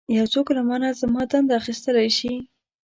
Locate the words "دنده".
1.31-1.53